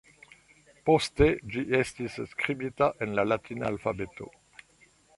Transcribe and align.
Poste 0.89 1.27
ĝi 1.55 1.63
estis 1.81 2.17
skribita 2.33 2.91
en 3.07 3.17
la 3.21 3.29
latina 3.33 3.73
alfabeto. 3.75 4.35